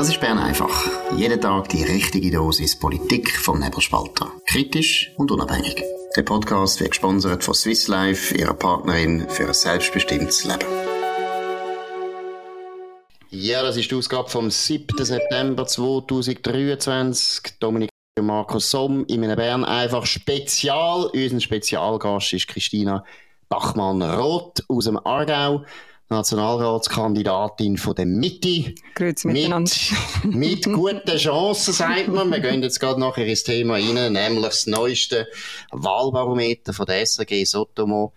[0.00, 0.88] Das ist Bern einfach.
[1.14, 4.32] Jeden Tag die richtige Dosis Politik vom Nebelspalter.
[4.46, 5.84] Kritisch und unabhängig.
[6.16, 10.64] Der Podcast wird gesponsert von Swiss Life, ihrer Partnerin für ein selbstbestimmtes Leben.
[13.28, 15.04] Ja, das ist die Ausgabe vom 7.
[15.04, 17.58] September 2023.
[17.60, 21.10] Dominik Markus Somm in einem Bern einfach Spezial.
[21.12, 23.04] Unser Spezialgast ist Christina
[23.50, 25.66] Bachmann-Roth aus dem Aargau.
[26.10, 28.74] Nationalratskandidatin von der Mitte.
[28.94, 29.70] Grüezi miteinander.
[30.24, 30.34] Mit,
[30.66, 32.30] mit guten Chancen, sagt man.
[32.30, 35.28] Wir gehen jetzt gerade nachher ins Thema rein, nämlich das neueste
[35.70, 38.12] Wahlbarometer von der SRG Sotomo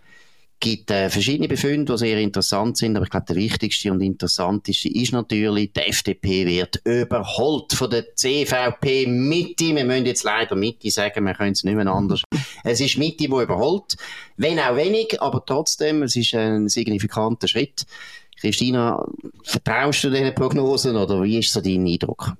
[0.60, 4.88] gibt äh, verschiedene Befunde, die sehr interessant sind, aber ich glaube, der wichtigste und interessanteste
[4.88, 9.74] ist natürlich, die FDP wird überholt von der CVP Mitte.
[9.74, 12.22] Wir müssen jetzt leider Mitte sagen, wir können es nicht mehr anders.
[12.66, 13.96] Es ist Mitte, die überholt.
[14.38, 17.84] Wenn auch wenig, aber trotzdem, es ist ein signifikanter Schritt.
[18.40, 19.06] Christina,
[19.42, 22.34] vertraust du diesen Prognosen oder wie ist so dein Eindruck?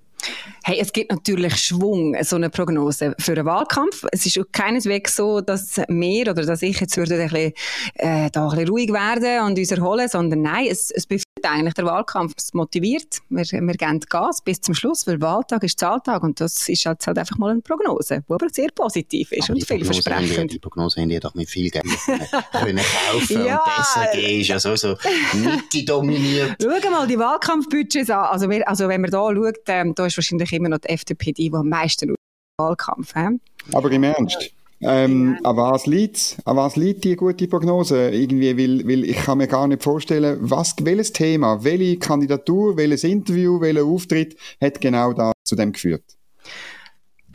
[0.67, 4.07] Hey, es gibt natürlich Schwung, so eine Prognose für einen Wahlkampf.
[4.12, 7.53] Es ist keineswegs so, dass wir oder dass ich jetzt würde ein bisschen,
[7.97, 11.05] äh, da ein bisschen ruhig werden und uns erholen, sondern nein, es, es
[11.45, 12.34] befriedigt eigentlich der Wahlkampf.
[12.37, 13.20] Es motiviert.
[13.28, 17.06] Wir, wir geben Gas bis zum Schluss, weil Wahltag ist Zahltag und das ist halt,
[17.06, 20.53] halt einfach mal eine Prognose, die aber sehr positiv ist aber und vielversprechend.
[20.53, 21.84] Die Prognose haben die doch mit viel Geld
[22.53, 23.62] können kaufen ja.
[23.62, 24.97] und SRG ist ja so, so
[25.34, 26.56] Mitte dominiert.
[26.61, 28.25] Schau mal die Wahlkampfbudgets an.
[28.25, 31.33] Also, wir, also wenn man da schaut, ähm, da ist wahrscheinlich immer noch die FDP
[31.33, 32.15] die, die am meisten im
[32.59, 33.41] Wahlkampf haben.
[33.72, 34.50] Aber im Ernst?
[34.80, 38.11] Ähm, an was liegt An was liegt die gute Prognose?
[38.11, 43.05] Irgendwie, weil, weil ich kann mir gar nicht vorstellen, was, welches Thema, welche Kandidatur, welches
[43.05, 46.05] Interview, welcher Auftritt hat genau da zu dem geführt?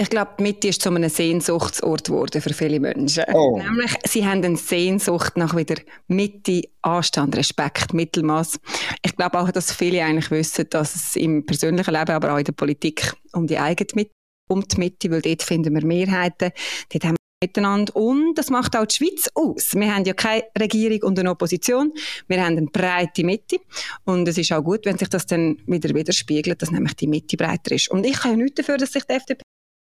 [0.01, 3.25] Ich glaube, die Mitte ist zu einem Sehnsuchtsort geworden für viele Menschen.
[3.33, 3.57] Oh.
[3.57, 5.75] Nämlich, sie haben eine Sehnsucht nach wieder
[6.07, 8.61] Mitte, Anstand, Respekt, Mittelmaß.
[9.03, 12.45] Ich glaube auch, dass viele eigentlich wissen, dass es im persönlichen Leben, aber auch in
[12.45, 14.11] der Politik um die eigene Mitte,
[14.47, 16.51] um die Mitte, weil dort finden wir Mehrheiten.
[16.89, 17.95] Dort haben miteinander.
[17.95, 19.75] Und das macht auch die Schweiz aus.
[19.75, 21.93] Wir haben ja keine Regierung und eine Opposition.
[22.27, 23.57] Wir haben eine breite Mitte.
[24.05, 27.37] Und es ist auch gut, wenn sich das dann wieder widerspiegelt, dass nämlich die Mitte
[27.37, 27.89] breiter ist.
[27.89, 29.41] Und ich kann ja nichts dafür, dass sich die FDP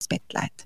[0.00, 0.65] ins Bett legt.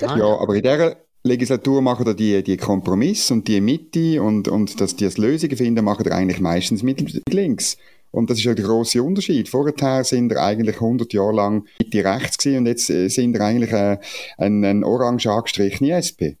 [0.00, 4.80] Ja, aber in dieser Legislatur machen da die, die Kompromiss und die Mitte und, und
[4.80, 7.76] dass die Lösungen finden, machen eigentlich meistens mit links.
[8.14, 9.48] Und das ist ja der grosse Unterschied.
[9.48, 13.40] Vorher sind wir eigentlich 100 Jahre lang Mitte rechts gewesen und jetzt äh, sind wir
[13.40, 13.98] eigentlich äh,
[14.38, 16.38] ein, ein orange angestrichene SP.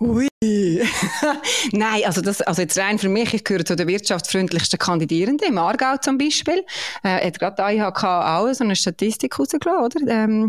[0.00, 0.26] Ui.
[1.72, 5.58] Nein, also, das, also jetzt rein für mich, ich gehöre zu den wirtschaftsfreundlichsten Kandidierenden, im
[5.58, 6.64] Aargau zum Beispiel.
[7.02, 10.10] Äh, hat gerade die IHK auch so eine Statistik rausgelassen, oder?
[10.10, 10.48] Ähm,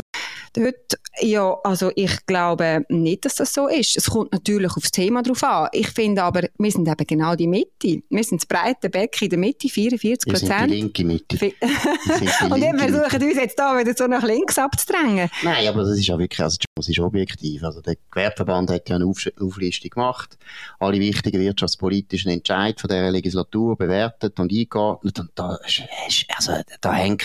[0.52, 3.96] dort, ja, also ich glaube nicht, dass das so ist.
[3.96, 5.68] Es kommt natürlich aufs Thema drauf an.
[5.72, 8.02] Ich finde aber, wir sind eben genau die Mitte.
[8.08, 10.70] Wir sind das breite Becken in der Mitte, 44 Prozent.
[10.70, 11.36] die linke Mitte.
[12.50, 15.30] Und wir versuchen uns jetzt da wieder so nach links abzudrängen.
[15.42, 17.62] Nein, aber das ist ja wirklich, also das ist objektiv.
[17.62, 20.36] Also der Gewerbeverband hat ja eine Auf Auflistung gemacht,
[20.78, 25.58] alle wichtigen wirtschaftspolitischen Entscheidungen von dieser Legislatur bewertet und eingeordnet und da,
[26.36, 27.18] also, da hängen,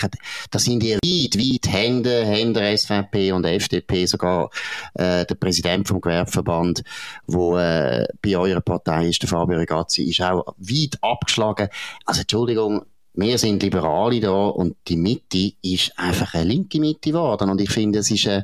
[0.52, 4.50] da sind die weit, weit Hände, Hände SVP und FDP, sogar
[4.94, 6.84] äh, der Präsident vom Gewerbeverband,
[7.26, 11.70] wo äh, bei eurer Partei ist, der Fabio Regazzi, ist auch weit abgeschlagen.
[12.06, 12.84] Also Entschuldigung,
[13.14, 17.50] wir sind Liberale da und die Mitte ist einfach eine linke Mitte geworden.
[17.50, 18.44] Und ich finde, es ist, äh,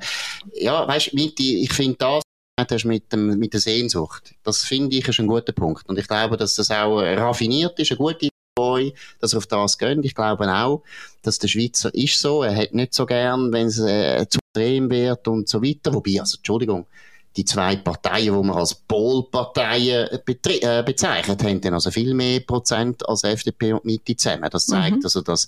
[0.56, 2.24] ja, weißt, Mitte, ich finde das,
[2.58, 4.34] hast mit, dem, mit der Sehnsucht.
[4.44, 5.88] Das finde ich ist ein guter Punkt.
[5.90, 9.78] Und ich glaube, dass das auch raffiniert ist, eine gute Idee, dass er auf das
[9.78, 10.06] gönnt.
[10.06, 10.84] Ich glaube auch,
[11.22, 12.44] dass der Schweizer ist so.
[12.44, 15.94] Er hat nicht so gern, wenn es äh, zu extrem wird und so weiter.
[15.94, 16.86] Wobei, also, Entschuldigung,
[17.36, 23.08] die zwei Parteien, die wir als Polparteien äh, bezeichnet haben, dann also viel mehr Prozent
[23.08, 24.50] als FDP und Mitte zusammen.
[24.52, 25.03] Das zeigt mhm.
[25.03, 25.47] also, dass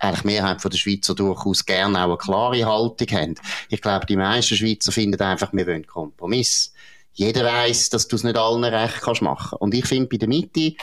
[0.00, 3.34] eigentlich Mehrheit von der Schweizer durchaus gerne auch eine klare Haltung haben.
[3.68, 6.72] Ich glaube, die meisten Schweizer finden einfach, wir wollen Kompromiss.
[7.12, 9.56] Jeder weiß, dass du es nicht allen recht kannst machen.
[9.58, 10.74] Und ich finde, bei der Mitte,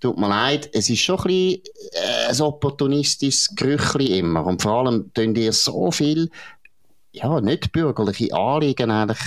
[0.00, 4.44] tut mir leid, es ist schon ein bisschen äh, ein opportunistisches Gerüchli immer.
[4.44, 6.30] Und vor allem tun ihr so viel,
[7.16, 9.20] ja, nicht bürgerliche Anliegen eigentlich,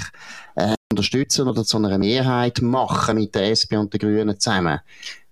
[0.56, 4.80] äh, unterstützen oder zu einer Mehrheit machen mit der SP und den Grünen zusammen.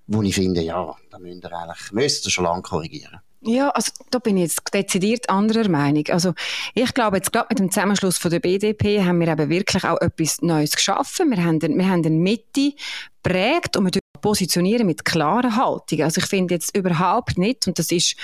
[0.08, 3.20] Wo ich finde, ja, da müsst ihr eigentlich, müsst ihr schon lange korrigieren.
[3.42, 6.04] Ja, also da bin ich jetzt dezidiert anderer Meinung.
[6.10, 6.34] Also
[6.74, 10.02] ich glaube, jetzt gerade mit dem Zusammenschluss von der BDP haben wir eben wirklich auch
[10.02, 11.30] etwas Neues geschaffen.
[11.30, 12.74] Wir haben, wir haben eine Mitte
[13.22, 13.92] prägt und wir
[14.22, 16.04] positionieren mit klaren Haltungen.
[16.04, 18.16] Also ich finde jetzt überhaupt nicht, und das ist,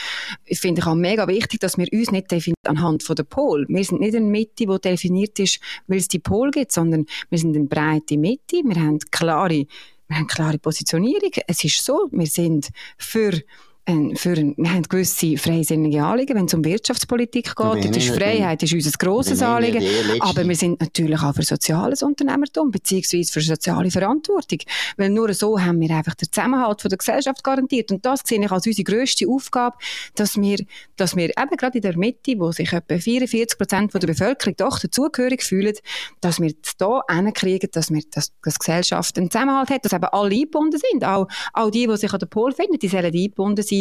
[0.51, 3.65] finde ich auch mega wichtig, dass wir uns nicht definieren anhand von der Pol.
[3.69, 7.37] Wir sind nicht eine Mitte, die definiert ist, weil es die Pol gibt, sondern wir
[7.37, 8.61] sind eine breite Mitte.
[8.63, 9.65] Wir haben klare,
[10.07, 11.31] wir haben klare Positionierung.
[11.47, 13.41] Es ist so, wir sind für
[13.85, 17.85] für wir haben gewisse freisinnige Anliegen, wenn es um Wirtschaftspolitik geht.
[17.85, 19.83] Das ist Freiheit ist unser grosses Anliegen.
[20.21, 24.59] Aber wir sind natürlich auch für soziales Unternehmertum, beziehungsweise für soziale Verantwortung.
[24.95, 27.91] Weil nur so haben wir einfach den Zusammenhalt von der Gesellschaft garantiert.
[27.91, 29.75] Und das sehe ich als unsere grösste Aufgabe,
[30.15, 30.59] dass wir,
[30.95, 34.79] dass wir eben gerade in der Mitte, wo sich etwa 44 Prozent der Bevölkerung doch
[34.79, 35.75] dazugehörig fühlen,
[36.21, 40.05] dass wir es da hinkriegen, dass wir das, das Gesellschaft einen Zusammenhalt hat, dass eben
[40.05, 41.03] alle eingebunden sind.
[41.03, 43.72] Auch, auch die, die sich an der Pol finden, die sollen eingebunden sein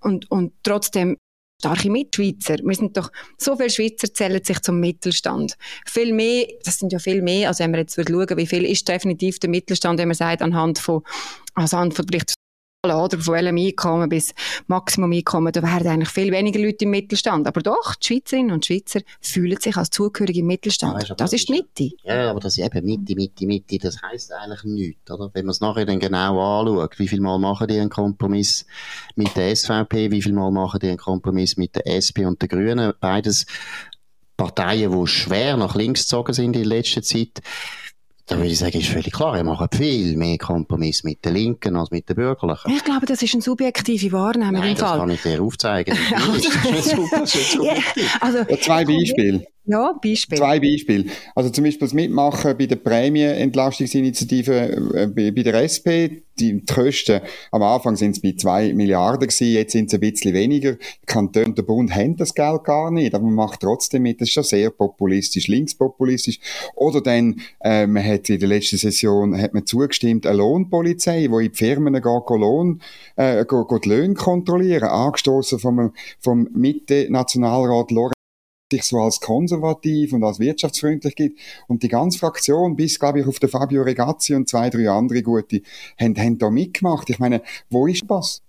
[0.00, 1.16] und, und trotzdem
[1.60, 2.56] starke Mitschweizer.
[2.62, 5.56] Wir sind doch, so viele Schweizer zählen sich zum Mittelstand.
[5.86, 8.86] Viel mehr, das sind ja viel mehr, also wenn wir jetzt schauen, wie viel ist
[8.86, 11.02] definitiv der Mittelstand, wenn man sagt, anhand von,
[11.54, 12.34] anhand von vielleicht
[12.94, 14.34] oder von welchem Einkommen bis
[14.66, 17.46] Maximum Einkommen, da werden eigentlich viel weniger Leute im Mittelstand.
[17.46, 21.08] Aber doch, die Schweizerinnen und Schweizer fühlen sich als zugehörige im Mittelstand.
[21.08, 21.96] Ja, das ist die Mitte.
[22.04, 25.30] Ja, aber das ist eben Mitte, Mitte, Mitte, das heisst eigentlich nichts, oder?
[25.32, 28.66] Wenn man es nachher dann genau anschaut, wie viel Mal machen die einen Kompromiss
[29.14, 32.48] mit der SVP, wie viel Mal machen die einen Kompromiss mit der SP und den
[32.48, 33.46] Grünen, beides
[34.36, 37.40] Parteien, die schwer nach links gezogen sind in letzter Zeit.
[38.28, 41.76] Da würde ich sagen, ist völlig klar, wir machen viel mehr Kompromiss mit den Linken
[41.76, 42.72] als mit den Bürgerlichen.
[42.72, 44.90] Ich glaube, das ist eine subjektive Wahrnehmung Nein, im Fall.
[44.90, 45.96] das kann ich dir aufzeigen.
[48.20, 49.46] also, zwei Beispiele.
[49.66, 50.38] Ja, Beispiel.
[50.38, 51.06] Zwei Beispiele.
[51.34, 54.54] Also zum Beispiel das Mitmachen bei der Prämienentlastungsinitiative
[54.94, 56.22] äh, bei der SP.
[56.38, 60.34] Die Kosten, am Anfang sind es bei zwei Milliarden gewesen, jetzt sind es ein bisschen
[60.34, 60.74] weniger.
[60.74, 64.20] Die Kantone und der Bund haben das Geld gar nicht, aber man macht trotzdem mit.
[64.20, 66.38] Das ist schon sehr populistisch, linkspopulistisch.
[66.74, 71.38] Oder dann, äh, man hat in der letzten Session, hat man zugestimmt, eine Lohnpolizei, wo
[71.38, 72.82] in die Firmen geht Lohn,
[73.16, 78.15] äh, geht, geht Löhne kontrollieren, angestoßen vom, vom Mitte-Nationalrat Lorenz
[78.70, 81.38] sich so als konservativ und als wirtschaftsfreundlich gibt.
[81.68, 85.22] Und die ganze Fraktion, bis, glaube ich, auf der Fabio Regazzi und zwei, drei andere
[85.22, 85.62] gute,
[86.00, 87.08] haben, haben da mitgemacht.
[87.10, 88.42] Ich meine, wo ist das?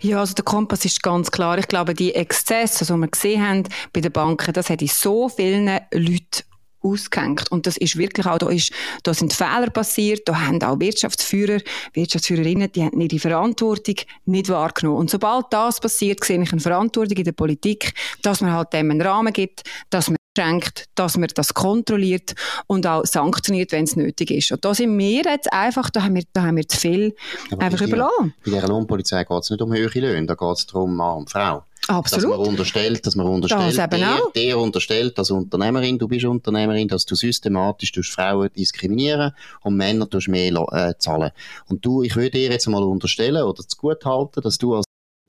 [0.00, 1.58] Ja, also der Kompass ist ganz klar.
[1.58, 3.62] Ich glaube, die Exzesse, die wir gesehen haben
[3.92, 6.44] bei den Banken, das hat in so vielen Leuten
[6.80, 7.50] ausgehängt.
[7.50, 8.72] Und das ist wirklich auch, da, ist,
[9.02, 11.60] da sind Fehler passiert, da haben auch Wirtschaftsführer,
[11.92, 13.96] Wirtschaftsführerinnen, die haben ihre Verantwortung
[14.26, 14.98] nicht wahrgenommen.
[14.98, 18.90] Und sobald das passiert, sehe ich eine Verantwortung in der Politik, dass man halt dem
[18.90, 22.34] einen Rahmen gibt, dass man schenkt, dass man das kontrolliert
[22.66, 24.52] und auch sanktioniert, wenn es nötig ist.
[24.52, 27.14] Und da sind wir jetzt einfach, da haben wir, da haben wir zu viel
[27.50, 28.34] Aber einfach überlassen.
[28.44, 31.30] Bei der Lohnpolizei geht es nicht um höhere Löhne, da geht es darum, Mann und
[31.30, 31.64] Frau.
[31.88, 32.24] Absolut.
[32.24, 36.86] Dass man unterstellt, dass man unterstellt, das der, der unterstellt als Unternehmerin, du bist Unternehmerin,
[36.86, 39.32] dass du systematisch durch Frauen diskriminieren
[39.62, 41.30] und Männer durch mehr äh, zahlen.
[41.66, 44.84] Und du, ich würde dir jetzt mal unterstellen oder zu gut halten, dass du als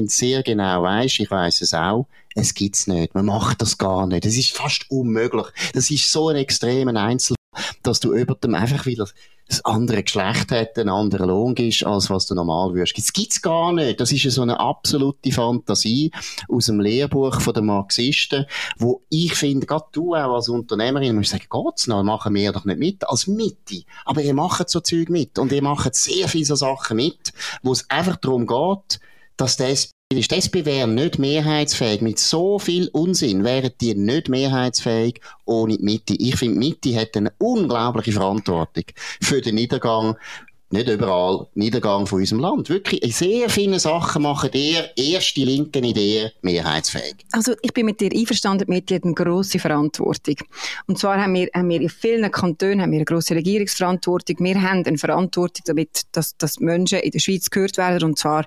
[0.06, 3.15] sehr genau weißt, ich weiß es auch, es gibt's nicht.
[3.15, 4.25] Man macht das gar nicht.
[4.25, 5.47] Es ist fast unmöglich.
[5.73, 7.35] Das ist so ein extremer Einzel,
[7.83, 9.07] dass du über dem einfach wieder
[9.49, 12.97] das andere Geschlecht hat, einen anderen Lohn ist, als was du normal würdest.
[12.97, 13.99] Das gibt's gar nicht.
[13.99, 16.11] Das ist so eine absolute Fantasie
[16.47, 18.45] aus dem Lehrbuch von den Marxisten,
[18.77, 22.65] wo ich finde, gerade du auch als Unternehmerin musst sagen, geht's noch, machen wir doch
[22.65, 23.83] nicht mit, als Mitte.
[24.05, 27.71] Aber ihr macht so Zeug mit und ihr macht sehr viele so Sachen mit, wo
[27.71, 28.99] es einfach darum geht,
[29.35, 32.01] dass das ist die SP wäre nicht mehrheitsfähig.
[32.01, 36.15] Mit so viel Unsinn wären die nicht mehrheitsfähig ohne die Mitte.
[36.15, 38.85] Ich finde, die Mitte hat eine unglaubliche Verantwortung
[39.21, 40.15] für den Niedergang
[40.71, 42.69] nicht überall Niedergang von unserem Land.
[42.69, 47.16] Wirklich, sehr viele Sachen machen ihr erst die linken Ideen mehrheitsfähig.
[47.31, 50.35] Also ich bin mit dir einverstanden, mit dir eine grosse Verantwortung.
[50.87, 54.37] Und zwar haben wir, haben wir in vielen Kantonen haben wir eine grosse Regierungsverantwortung.
[54.39, 58.45] Wir haben eine Verantwortung damit, dass, dass Menschen in der Schweiz gehört werden und zwar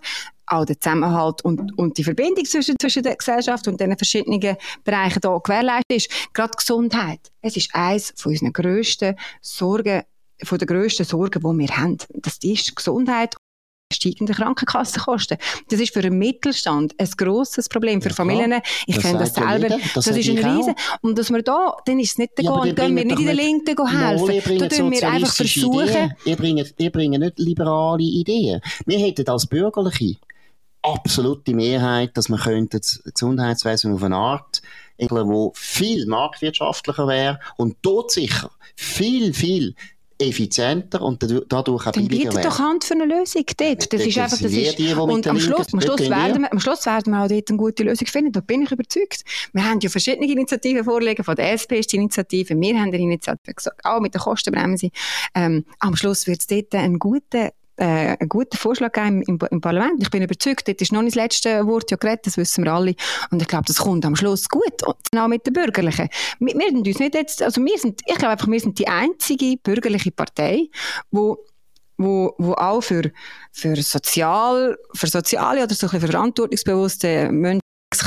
[0.52, 5.21] auch der Zusammenhalt und, und die Verbindung zwischen, zwischen der Gesellschaft und den verschiedenen Bereichen
[5.23, 6.11] hier gewährleistet ist.
[6.32, 7.32] Gerade Gesundheit.
[7.40, 10.02] Es ist eines von unseren grössten Sorgen,
[10.42, 11.99] von der grössten Sorgen, die wir haben.
[12.14, 13.37] Das ist Gesundheit
[13.92, 15.38] steigende Krankenkassenkosten.
[15.68, 18.00] Das ist für den Mittelstand ein grosses Problem.
[18.02, 18.54] Für ja, Familien,
[18.87, 20.75] ich kenne das selber, das, das ist ein Riesen.
[21.02, 23.26] Und dass wir da, dann ist es nicht der ja, Grund, gehen wir nicht in
[23.26, 24.59] der Linken helfen.
[24.59, 26.14] Da tun wir einfach versuchen.
[26.25, 28.61] Ihr bringt, ihr bringt nicht liberale Ideen.
[28.87, 30.16] Wir hätten als Bürgerliche
[30.83, 34.62] absolute Mehrheit, dass man könnte das Gesundheitswesen auf eine Art
[35.11, 39.75] wo viel marktwirtschaftlicher wäre und dort sicher viel, viel
[40.19, 43.93] effizienter und dadurch auch billiger Dann doch Hand für eine Lösung dort.
[43.93, 46.87] Das, ist einfach, das ist, die, und am Schluss, am, Schluss werden wir, am Schluss
[46.87, 49.25] werden wir auch dort eine gute Lösung finden, da bin ich überzeugt.
[49.53, 52.99] Wir haben ja verschiedene Initiativen vorliegen, von der SP ist die Initiative, wir haben eine
[52.99, 54.91] Initiative gesagt, auch mit der Kostenbremse.
[55.35, 59.61] Ähm, am Schluss wird es dort einen guten äh, einen guten Vorschlag gegeben im, im,
[59.61, 60.02] Parlament.
[60.02, 62.73] Ich bin überzeugt, dort ist noch nicht das letzte Wort ja geredet, das wissen wir
[62.73, 62.95] alle.
[63.31, 64.83] Und ich glaube, das kommt am Schluss gut.
[64.87, 66.09] Und auch mit den Bürgerlichen.
[66.38, 68.88] Wir, wir sind uns nicht jetzt, also wir sind, ich glaube einfach, wir sind die
[68.88, 70.69] einzige bürgerliche Partei,
[71.11, 71.38] wo
[71.99, 73.12] wo, wo auch für,
[73.52, 77.62] für, sozial, für soziale oder so ein verantwortungsbewusste Menschen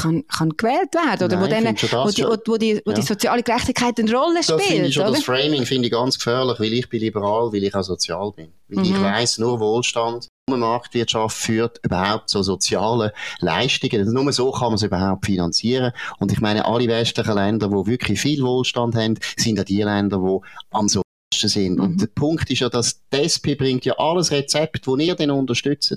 [0.05, 2.95] kann, kann gewählt werden oder Nein, wo, denen, wo, die, wo, wo, die, wo ja.
[2.95, 4.59] die soziale Gerechtigkeit eine Rolle spielt.
[4.59, 7.63] Das finde ich schon, das Framing finde ich ganz gefährlich, weil ich bin liberal, weil
[7.63, 8.50] ich auch sozial bin.
[8.67, 8.95] Weil mhm.
[8.95, 14.12] ich weiss, nur Wohlstand, nur Marktwirtschaft führt überhaupt so soziale Leistungen.
[14.13, 15.91] Nur so kann man es überhaupt finanzieren.
[16.19, 20.17] Und ich meine, alle westlichen Länder, die wirklich viel Wohlstand haben, sind ja die Länder,
[20.17, 21.01] die am so
[21.41, 21.75] sind.
[21.75, 21.83] Mhm.
[21.83, 25.31] Und der Punkt ist ja, dass die SP bringt ja alles Rezept, das ihr dann
[25.31, 25.91] unterstützt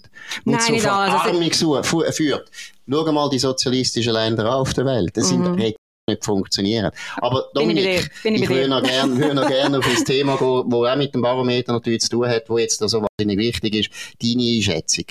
[0.45, 2.50] und Nein, zur Verarmung führt.
[2.90, 5.16] Schau mal die sozialistischen Länder auf der Welt.
[5.16, 5.75] Das sind mhm
[6.09, 6.90] nicht funktionieren.
[7.18, 10.97] Aber Dominik, ich, ich würde noch gerne würd gern auf das Thema gehen, das auch
[10.97, 13.90] mit dem Barometer natürlich zu tun hat, wo jetzt so wahnsinnig wichtig ist,
[14.21, 15.04] deine Einschätzung.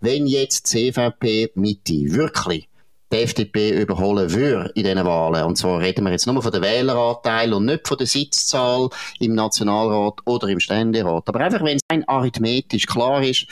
[0.00, 2.68] Wenn jetzt CVP Mitte wirklich
[3.12, 5.44] die FDP überholen würde in diesen Wahlen.
[5.44, 8.88] Und zwar reden wir jetzt nur von den Wähleranteil und nicht von der Sitzzahl
[9.20, 11.28] im Nationalrat oder im Ständerat.
[11.28, 13.46] Aber einfach, wenn es ein arithmetisch klar ist,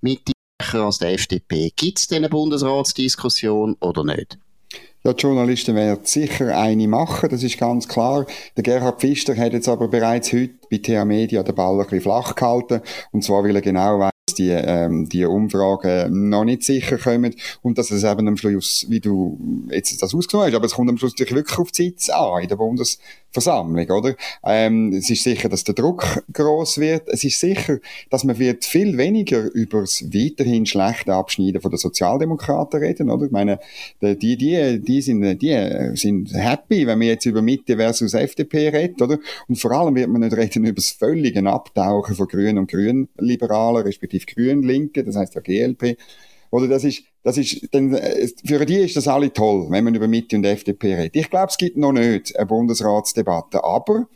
[0.00, 0.32] mit
[0.72, 4.38] als der FDP, gibt es eine Bundesratsdiskussion oder nicht?
[5.04, 8.26] Ja, die Journalisten werden sicher eine machen, das ist ganz klar.
[8.56, 12.00] Der Gerhard Pfister hat jetzt aber bereits heute bei TH Media den Ball ein bisschen
[12.00, 12.80] flach gehalten.
[13.12, 17.78] Und zwar, weil er genau weiß, die, ähm, die Umfragen noch nicht sicher kommen und
[17.78, 19.38] dass es eben am Schluss, wie du
[19.70, 22.48] jetzt das ausgenommen hast, aber es kommt am Schluss wirklich auf die Sitz an in
[22.48, 24.16] der Bundesversammlung, oder?
[24.42, 27.08] Ähm, es ist sicher, dass der Druck groß wird.
[27.08, 27.78] Es ist sicher,
[28.10, 33.26] dass man wird viel weniger über das weiterhin schlechte Abschneiden von den Sozialdemokraten reden, oder?
[33.26, 33.60] Ich meine,
[34.00, 39.02] die, die, die sind, die sind happy, wenn man jetzt über Mitte versus FDP redet,
[39.02, 39.18] oder?
[39.48, 43.82] Und vor allem wird man nicht reden über das völlige Abtauchen von Grünen und Grünliberalen,
[43.82, 45.96] respektive relativ grün-linke, das heißt ja GLP.
[46.50, 49.96] Oder das ist, das ist, dann, äh, für die ist das alle toll, wenn man
[49.96, 51.16] über Mitte und FDP redet.
[51.16, 53.64] Ich glaube, es gibt noch nicht eine Bundesratsdebatte.
[53.64, 54.06] Aber,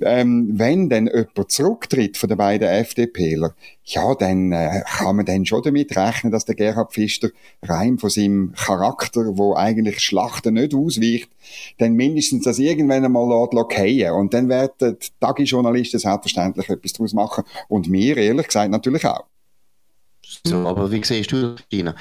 [0.00, 3.54] ähm, wenn dann jemand zurücktritt von den beiden FDPler,
[3.84, 7.28] ja, dann äh, kann man dann schon damit rechnen, dass der Gerhard Pfister
[7.62, 11.28] rein von seinem Charakter, wo eigentlich Schlachten nicht ausweicht,
[11.76, 17.44] dann mindestens das irgendwann einmal fallen Und dann werden die Tagesjournalisten selbstverständlich etwas daraus machen.
[17.68, 19.26] Und wir, ehrlich gesagt, natürlich auch.
[20.46, 21.94] So, aber wie siehst du das, Gina?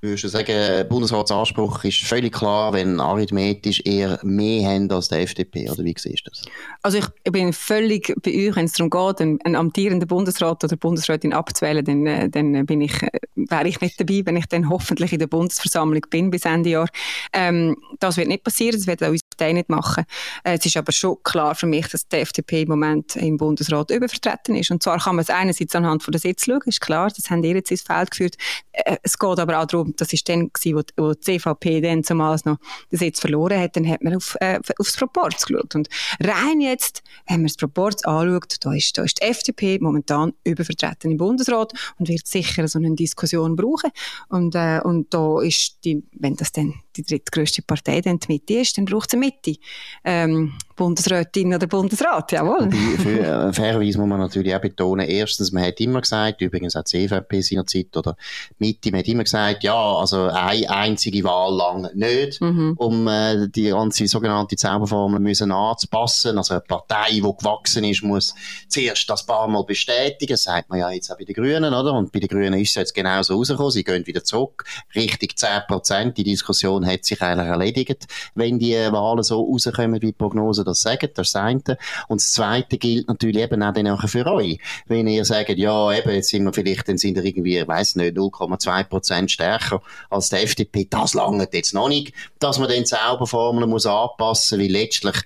[0.00, 5.68] Würdest du sagen, Bundesratsanspruch ist völlig klar, wenn arithmetisch eher mehr haben als der FDP?
[5.68, 6.44] Oder wie siehst du das?
[6.82, 10.76] Also ich, bin völlig bei euch, wenn es darum geht, einen, einen amtierenden Bundesrat oder
[10.76, 14.68] Bundesrätin abzuwählen, dann, äh, dann bin ich, äh, wäre ich nicht dabei, wenn ich dann
[14.68, 16.88] hoffentlich in der Bundesversammlung bin bis Ende Jahr.
[17.32, 20.04] Ähm, das wird nicht passieren, das wird auch Partei nicht machen.
[20.44, 23.90] Äh, es ist aber schon klar für mich, dass die FDP im Moment im Bundesrat
[23.90, 24.70] übervertreten ist.
[24.70, 27.42] Und zwar kann man es einerseits anhand von der Sitz schauen, ist klar, das haben
[27.44, 28.34] ihr jetzt ins Feld geführt.
[28.72, 32.38] Äh, es geht aber auch darum, das ist dann gewesen, wo, die CVP dann zumal
[32.44, 32.58] noch
[32.90, 35.74] den Sitz verloren hat, dann hat man auf, äh, aufs Proporz geschaut.
[35.74, 35.88] Und
[36.20, 41.10] rein jetzt, wenn man das Proporz anschaut, da ist, da ist die FDP momentan übervertreten
[41.10, 43.90] im Bundesrat und wird sicher so eine Diskussion brauchen.
[44.28, 48.54] Und, äh, und da ist die, wenn das dann die drittgrößte Partei dann die Mitte
[48.54, 49.58] ist, dann braucht es eine Mitte.
[50.04, 52.70] Ähm, Bundesrätin oder Bundesrat, jawohl.
[52.70, 56.84] Für, äh, fairerweise muss man natürlich auch betonen, erstens, man hat immer gesagt, übrigens auch
[56.84, 58.16] die CVP seinerzeit oder
[58.58, 62.74] Mitte, man hat immer gesagt, ja, also eine einzige Wahl lang nicht, mhm.
[62.76, 66.38] um äh, die ganze sogenannte Zauberformel müssen anzupassen.
[66.38, 68.34] Also eine Partei, die gewachsen ist, muss
[68.68, 71.92] zuerst das paar Mal bestätigen, das sagt man ja jetzt auch bei den Grünen, oder?
[71.92, 75.62] Und bei den Grünen ist es jetzt genauso rausgekommen, sie gehen wieder zurück, richtig 10
[75.66, 78.06] Prozent, die Diskussion hat sich eigentlich erledigt,
[78.36, 81.60] wenn die Wahlen so rauskommen wie die Prognose das sagen, das eine.
[82.08, 84.58] Und das zweite gilt natürlich eben auch dann für euch.
[84.86, 87.96] Wenn ihr sagt, ja, eben, jetzt sind wir vielleicht, dann sind wir irgendwie, ich weiss
[87.96, 92.78] nicht, 0,2 Prozent stärker als die FDP, das langt jetzt noch nicht, dass man dann
[92.78, 95.16] die Zauberformel muss anpassen, weil letztlich,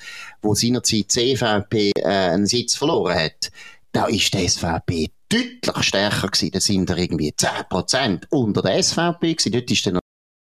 [0.40, 3.50] wo seinerzeit die CVP äh, einen Sitz verloren hat,
[3.92, 6.50] da ist die SVP deutlich stärker gewesen.
[6.52, 9.52] Da sind da irgendwie 10% unter der SVP gewesen.
[9.52, 9.98] Dort ist dann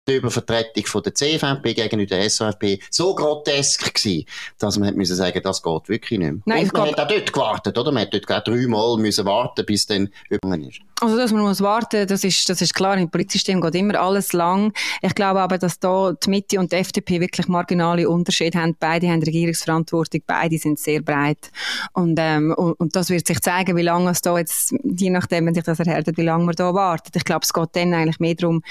[0.09, 4.25] die Übervertretung von der CVP gegenüber der SVP so grotesk gewesen,
[4.59, 6.43] dass man müssen sagen, das geht wirklich nicht mehr.
[6.45, 6.99] Nein, Und man glaub...
[6.99, 7.93] hat auch dort gewartet, oder?
[7.93, 10.81] Man hat dort dreimal müssen warten, bis dann übergegangen ist.
[11.01, 12.97] Also, dass man muss warten, das ist, das ist klar.
[12.99, 14.73] Im Politsystem geht immer alles lang.
[15.01, 18.77] Ich glaube aber, dass da die Mitte und die FDP wirklich marginale Unterschiede haben.
[18.79, 21.51] Beide haben Regierungsverantwortung, beide sind sehr breit.
[21.93, 25.47] Und, ähm, und, und das wird sich zeigen, wie lange es da jetzt, je nachdem,
[25.47, 27.15] wenn sich das erhärtet, wie lange man da wartet.
[27.15, 28.63] Ich glaube, es geht dann eigentlich mehr darum,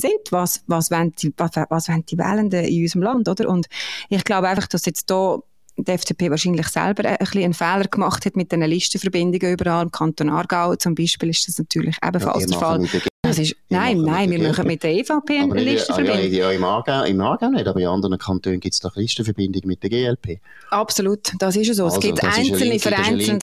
[0.00, 3.48] sind, was, was, wollen die, was, was wollen die Wählenden in unserem Land, oder?
[3.48, 3.66] Und
[4.08, 5.38] ich glaube einfach, dass jetzt da
[5.76, 9.82] die FDP wahrscheinlich selber ein bisschen einen Fehler gemacht hat mit den Listenverbindungen überall.
[9.82, 12.88] Im Kanton Aargau zum Beispiel ist das natürlich ebenfalls ja, der Fall.
[13.22, 16.30] Das ist, nein, nein, wir machen mit der EVP eine Listenverbindung.
[16.30, 19.66] Ja, ja, im, Aargau, im Aargau nicht, aber in anderen Kantonen gibt es doch Listenverbindungen
[19.66, 20.40] mit der GLP.
[20.70, 21.84] Absolut, das ist so.
[21.84, 23.43] Also, es gibt einzelne vereinzelte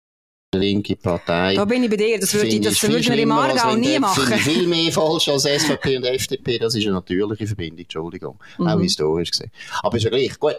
[0.55, 1.55] linke Partei.
[1.55, 4.25] Da bin ich bei dir, das würde, ich, das würde man im Aargau nie machen.
[4.25, 8.39] Finde viel mehr falsch als SVP und FDP, das ist eine natürliche Verbindung, Entschuldigung.
[8.59, 8.67] Mhm.
[8.67, 9.51] Auch historisch gesehen.
[9.83, 10.59] Aber ist ja gleich, gut.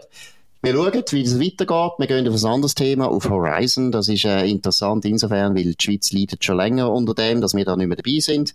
[0.64, 1.94] Wir schauen, wie es weitergeht.
[1.98, 3.92] Wir gehen auf ein anderes Thema, auf Horizon.
[3.92, 7.66] Das ist äh, interessant insofern, weil die Schweiz leidet schon länger unter dem, dass wir
[7.66, 8.54] da nicht mehr dabei sind.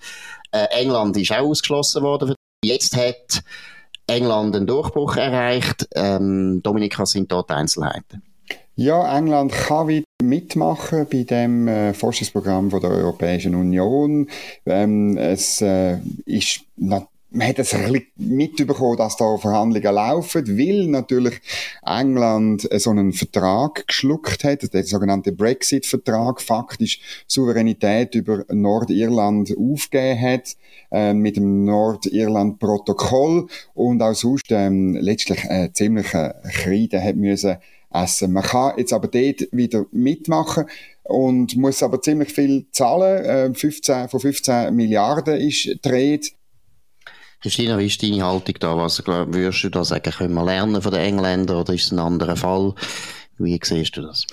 [0.52, 2.36] Äh, England ist auch ausgeschlossen worden.
[2.62, 3.42] Jetzt hat
[4.06, 5.88] England einen Durchbruch erreicht.
[5.96, 8.22] Ähm, Dominika, sind dort Einzelheiten?
[8.78, 14.28] Ja, England kann wieder mitmachen bei dem äh, Forschungsprogramm von der Europäischen Union.
[14.66, 17.06] Ähm, es äh, ist man
[17.40, 21.40] hat es ein bisschen mitbekommen, dass da Verhandlungen laufen, weil natürlich
[21.84, 30.56] England so einen Vertrag geschluckt hat, der sogenannte Brexit-Vertrag, faktisch Souveränität über Nordirland aufgegeben hat,
[30.90, 37.56] äh, mit dem Nordirland-Protokoll und auch sonst ähm, letztlich äh, ziemliche Kreide hat müssen
[37.92, 38.32] essen.
[38.32, 40.66] Man kann jetzt aber dort wieder mitmachen
[41.04, 43.54] und muss aber ziemlich viel zahlen.
[43.54, 46.32] 15, äh, von 15 Milliarden ist dreht.
[47.40, 48.76] Christina, wie ist deine Haltung da?
[48.76, 50.10] Was glaub, würdest du da sagen?
[50.10, 52.74] Können wir lernen von den Engländern oder ist es ein anderer Fall?
[53.38, 54.26] Wie siehst du das?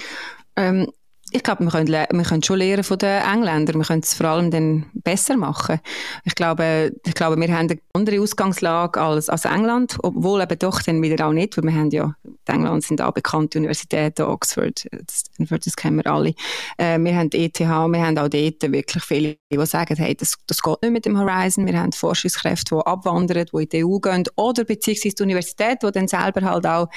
[0.56, 0.92] Ähm,
[1.34, 3.78] ich glaube, wir können, wir können schon lernen von den Engländern.
[3.78, 5.80] Wir können es vor allem dann besser machen.
[6.26, 10.82] Ich glaube, ich glaube, wir haben eine andere Ausgangslage als, als England, obwohl eben doch
[10.82, 14.88] dann wieder auch nicht, weil wir haben ja, in England sind auch bekannte Universitäten, Oxford,
[14.92, 16.34] das, das kennen wir alle.
[16.78, 20.62] Äh, wir haben ETH, wir haben auch dort wirklich viele, die sagen, hey, das, das
[20.62, 21.66] geht nicht mit dem Horizon.
[21.66, 25.92] Wir haben Forschungskräfte, die abwandern, die in die EU gehen, oder beziehungsweise die Universität, die
[25.92, 26.90] dann selber halt auch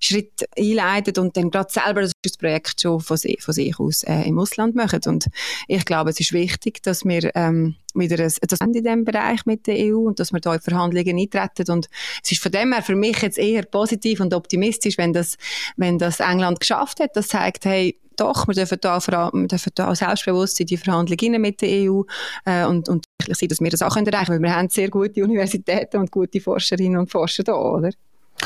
[0.00, 4.38] Schritt einleitet und dann gerade selber das Projekt schon von, von sich aus äh, im
[4.38, 5.00] Ausland machen.
[5.06, 5.26] Und
[5.68, 9.66] ich glaube, es ist wichtig, dass wir ähm, wieder ein, das in diesem Bereich mit
[9.66, 11.70] der EU und dass wir da in Verhandlungen eintreten.
[11.72, 11.88] Und
[12.22, 15.36] es ist von dem her für mich jetzt eher positiv und optimistisch, wenn das,
[15.76, 17.16] wenn das England geschafft hat.
[17.16, 21.60] Das zeigt, hey, doch, wir dürfen da, wir dürfen da selbstbewusst in die Verhandlungen mit
[21.60, 22.02] der EU
[22.44, 25.22] äh, und, und sein, dass wir das auch erreichen können, weil wir haben sehr gute
[25.24, 27.90] Universitäten und gute Forscherinnen und Forscher da, oder?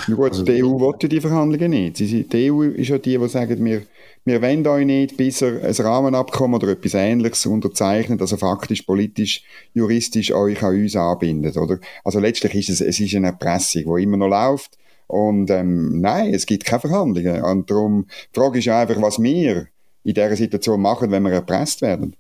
[0.07, 1.99] Ja gut, also die EU will die Verhandlungen nicht.
[1.99, 3.83] Die EU ist ja die, die sagen, wir,
[4.25, 9.43] wir wollen euch nicht, bis er ein Rahmenabkommen oder etwas Ähnliches unterzeichnet, also faktisch, politisch,
[9.75, 11.78] juristisch euch an uns anbindet, oder?
[12.04, 14.78] Also letztlich ist es, es ist eine Erpressung, die immer noch läuft.
[15.08, 17.42] Und ähm, nein, es gibt keine Verhandlungen.
[17.42, 19.66] Und darum, die Frage ist einfach, was wir
[20.04, 22.14] in dieser Situation machen, wenn wir erpresst werden.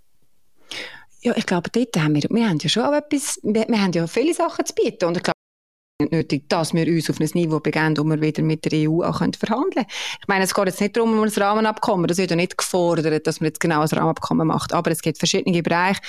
[1.20, 4.06] Ja, ich glaube, dort haben wir, wir haben ja schon etwas, wir, wir haben ja
[4.06, 5.04] viele Sachen zu bieten.
[5.04, 5.34] Und ich glaube,
[6.10, 9.18] nötig, dass wir uns auf ein Niveau begeben, wo wir wieder mit der EU auch
[9.18, 9.86] verhandeln können.
[10.20, 12.06] Ich meine, es geht jetzt nicht darum, um ein Rahmenabkommen.
[12.06, 14.72] Das wird ja nicht gefordert, dass man jetzt genau ein Rahmenabkommen macht.
[14.72, 16.00] Aber es gibt verschiedene Bereiche,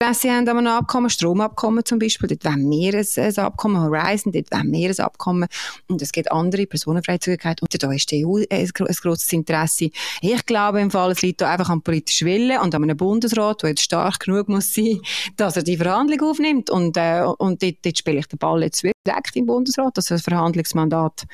[0.00, 4.52] Interesse haben an einem Abkommen, Stromabkommen zum Beispiel, dort wollen wir ein, Abkommen, Horizon, dort
[4.52, 5.48] wollen wir ein Abkommen
[5.88, 9.90] und es gibt andere, Personenfreizügigkeit und da ist die EU ein, grosses Interesse.
[10.20, 13.64] Ich glaube im Fall, es liegt da einfach am politischen Willen und an einem Bundesrat,
[13.64, 15.00] der jetzt stark genug muss sein,
[15.36, 18.84] dass er die Verhandlung aufnimmt und, äh, und dort, dort spiele ich den Ball jetzt
[19.08, 21.24] direkt im Bundesrat, dass er das Verhandlungsmandat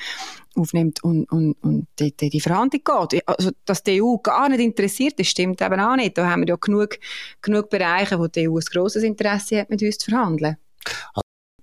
[0.56, 3.28] aufnimmt und, und, und die, die, Verhandlung geht.
[3.28, 6.16] Also, dass die EU gar nicht interessiert ist, stimmt eben auch nicht.
[6.16, 6.98] Da haben wir ja genug,
[7.42, 10.56] genug Bereiche, wo die EU ein grosses Interesse hat, mit uns zu verhandeln.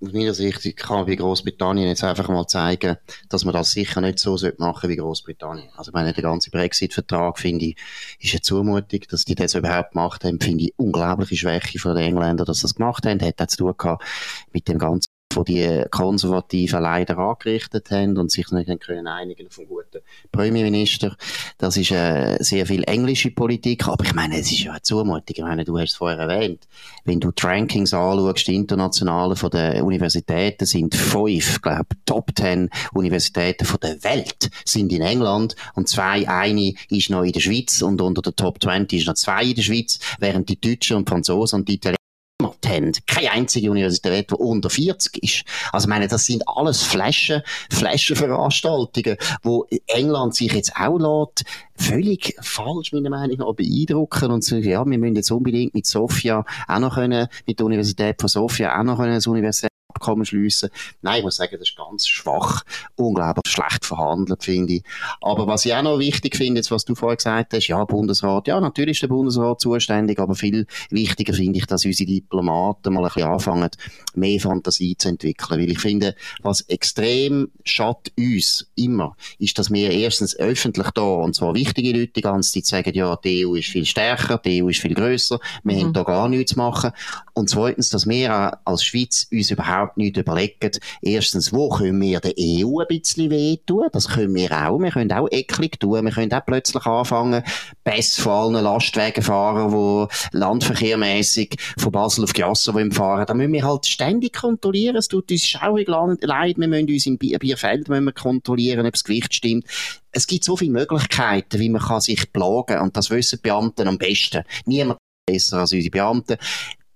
[0.03, 2.97] Aus meiner Sicht kann man bei Großbritannien jetzt einfach mal zeigen,
[3.29, 5.69] dass man das sicher nicht so machen wie Großbritannien.
[5.77, 7.77] Also, ich meine, der ganze Brexit-Vertrag, finde ich,
[8.19, 12.05] ist eine Zumutung, dass die das überhaupt gemacht haben, finde ich unglaubliche Schwäche von den
[12.05, 13.21] Engländern, dass sie das gemacht haben.
[13.21, 14.03] Hat auch zu tun gehabt
[14.51, 19.59] mit dem ganzen wo die Konservativen leider angerichtet haben und sich nicht können einigen auf
[19.59, 19.99] einen guten
[20.31, 21.15] Premierminister.
[21.57, 25.23] Das ist äh, sehr viel englische Politik, aber ich meine, es ist ja eine Zumutung.
[25.27, 26.67] Ich meine, du hast es vorher erwähnt.
[27.05, 32.69] Wenn du die Rankings anschaust, die internationalen von den Universitäten sind fünf, glaube Top Ten
[32.93, 37.81] Universitäten von der Welt sind in England und zwei, eine ist noch in der Schweiz
[37.81, 41.09] und unter der Top 20 ist noch zwei in der Schweiz, während die Deutschen und
[41.09, 42.00] Franzosen und die Italiener
[42.45, 42.91] haben.
[43.07, 45.43] Keine einzige Universität, die unter 40 ist.
[45.71, 52.35] Also, ich meine, das sind alles Flaschen, Flaschenveranstaltungen, wo England sich jetzt auch lässt, völlig
[52.41, 56.79] falsch, meiner Meinung nach, beeindrucken und sagen, ja, wir müssen jetzt unbedingt mit Sofia auch
[56.79, 60.69] noch können, mit der Universität von Sofia auch noch können, das Universität Abkommen schliessen.
[61.01, 62.63] Nein, ich muss sagen, das ist ganz schwach,
[62.95, 64.83] unglaublich schlecht verhandelt, finde ich.
[65.21, 68.47] Aber was ich auch noch wichtig finde, jetzt, was du vorher gesagt hast, ja, Bundesrat,
[68.47, 73.01] ja, natürlich ist der Bundesrat zuständig, aber viel wichtiger finde ich, dass unsere Diplomaten mal
[73.01, 73.69] ein bisschen anfangen,
[74.15, 75.59] mehr Fantasie zu entwickeln.
[75.59, 81.35] Weil ich finde, was extrem schadet uns immer, ist, dass wir erstens öffentlich da, und
[81.35, 84.69] zwar wichtige Leute die ganze Zeit sagen, ja, die EU ist viel stärker, die EU
[84.69, 85.81] ist viel grösser, wir mhm.
[85.81, 86.91] haben da gar nichts zu machen.
[87.33, 90.71] Und zweitens, dass wir als Schweiz uns überhaupt überhaupt nicht überlegen.
[91.01, 93.87] Erstens, wo können wir der EU ein bisschen wehtun?
[93.91, 94.79] Das können wir auch.
[94.79, 96.05] Wir können auch eklig tun.
[96.05, 97.43] Wir können auch plötzlich anfangen,
[97.83, 103.25] Pässe von allen Lastwagen fahren, die landverkehrmäßig von Basel auf Giasso fahren.
[103.27, 104.95] Da müssen wir halt ständig kontrollieren.
[104.95, 106.57] Es tut uns schaurig leid.
[106.57, 109.65] Wir müssen uns im Bierfeld kontrollieren, ob das Gewicht stimmt
[110.13, 113.87] es gibt so viele Möglichkeiten, wie man kann sich plagen und das wissen die Beamten
[113.87, 114.43] am besten.
[114.65, 116.37] Niemand besser als unsere Beamten.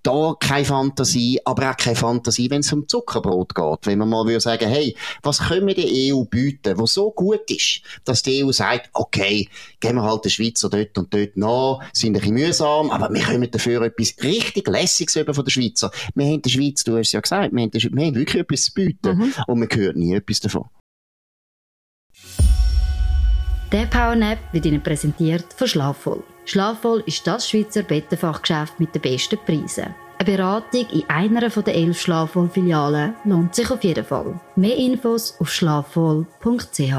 [0.06, 3.88] Da keine Fantasie, aber auch keine Fantasie, wenn es um Zuckerbrot geht.
[3.88, 7.50] Wenn man mal würde sagen, hey, was können wir der EU bieten, was so gut
[7.50, 11.80] ist, dass die EU sagt, okay, geben wir halt den Schweizer dort und dort nach,
[11.92, 15.90] sind ein bisschen mühsam, aber wir können dafür etwas richtig Lässiges über von der Schweizer.
[16.14, 18.74] Wir haben der Schweiz, du hast ja gesagt, wir haben, wir haben wirklich etwas zu
[18.76, 19.34] bieten mhm.
[19.48, 20.66] und man hört nie etwas davon.
[23.72, 26.24] Der PowerNap wird Ihnen präsentiert von Schlafvoll.
[26.46, 29.96] Schlafvoll ist das Schweizer Bettenfachgeschäft mit den besten Preisen.
[30.20, 34.40] Eine Beratung in einer der elf Schlafvoll-Filialen lohnt sich auf jeden Fall.
[34.56, 36.94] Mehr Infos auf schlafvoll.ch.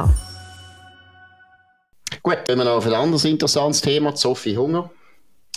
[2.23, 4.91] Gut, wenn wir noch auf ein anderes interessantes Thema, Sophie Hunger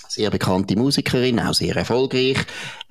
[0.09, 2.37] sehr bekannte Musikerin, auch sehr erfolgreich,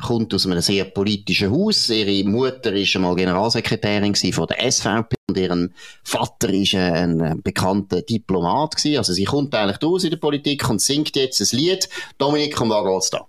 [0.01, 1.91] kommt aus einem sehr politischen Haus.
[1.91, 5.69] Ihre Mutter ist einmal Generalsekretärin von der SVP und ihr
[6.05, 8.99] Vater ist ein, ein bekannter Diplomat gewesen.
[8.99, 11.89] Also sie kommt eigentlich aus in der Politik und singt jetzt ein Lied.
[12.19, 13.27] Dominik, um was geht's da?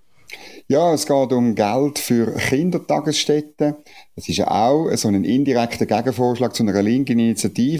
[0.67, 3.75] Ja, es geht um Geld für Kindertagesstätten.
[4.15, 7.79] Das ist ja auch so ein indirekter Gegenvorschlag zu einer linken Initiative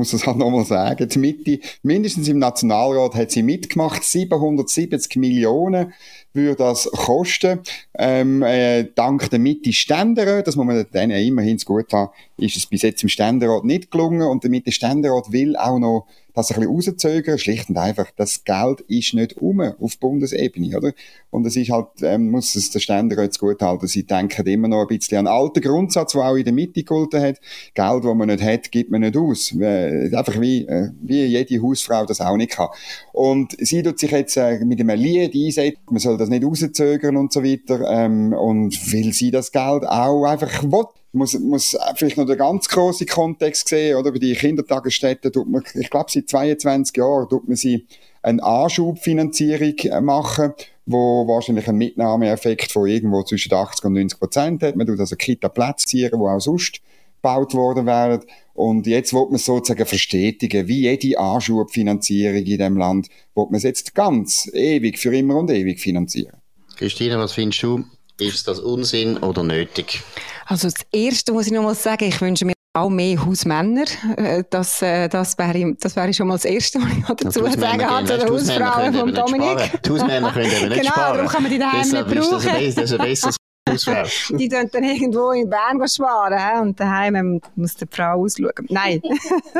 [0.00, 1.08] muss das halt nochmal sagen.
[1.08, 4.02] Die Mitte, mindestens im Nationalrat hat sie mitgemacht.
[4.02, 5.92] 770 Millionen
[6.32, 7.60] würde das kosten.
[7.98, 12.82] Ähm, äh, dank der Mitte-Ständerat, das muss man denen immerhin gut haben, ist es bis
[12.82, 17.38] jetzt im Ständerat nicht gelungen und der Mitte-Ständerat will auch noch das ein bisschen rauszögern,
[17.38, 20.92] schlicht und einfach, das Geld ist nicht um auf Bundesebene, oder?
[21.30, 24.82] Und es ist halt, ähm, muss es der Ständerat gut halten, sie denken immer noch
[24.82, 27.40] ein bisschen an alten Grundsatz, der auch in der Mitte gegolten hat,
[27.74, 29.52] Geld, das man nicht hat, gibt man nicht aus.
[29.58, 32.68] Äh, einfach wie, äh, wie jede Hausfrau das auch nicht kann.
[33.12, 37.16] Und sie tut sich jetzt äh, mit einem Lied einsetzen, man soll das nicht rauszögern
[37.16, 42.16] und so weiter, ähm, und will sie das Geld auch einfach will muss, muss vielleicht
[42.16, 44.12] noch den ganz grossen Kontext sehen, oder?
[44.12, 47.86] Bei den Kindertagesstätten tut man, ich glaube, seit 22 Jahren tut man sie
[48.22, 50.52] eine Anschubfinanzierung äh, machen,
[50.86, 54.76] wo wahrscheinlich einen Mitnahmeeffekt von irgendwo zwischen 80 und 90 Prozent hat.
[54.76, 56.80] Man tut also Kita-Plätze ziehen, die auch sonst
[57.16, 58.20] gebaut worden wären.
[58.60, 63.62] Und jetzt wird man sozusagen verstetigen, wie jede Anschubfinanzierung in diesem Land, wird man es
[63.62, 66.36] jetzt ganz ewig, für immer und ewig finanzieren.
[66.76, 67.84] Christine, was findest du?
[68.18, 70.02] Ist das Unsinn oder nötig?
[70.44, 73.86] Also das Erste muss ich noch mal sagen, ich wünsche mir auch mehr Hausmänner.
[74.18, 77.52] Äh, das, äh, das, wäre, das wäre schon mal das Erste, was ich dazu ja,
[77.52, 79.82] sagen habe, zu den Hausfrauen von Dominik.
[79.82, 81.12] Die Hausmänner können eben nicht genau, sparen.
[81.12, 82.76] Genau, darum kann man die daheim nicht brauchen.
[82.76, 83.39] Das ist ein besseres.
[84.30, 88.66] die dann, dann irgendwo in Bern sparen und daheim muss die Frau ausschauen.
[88.68, 89.00] Nein.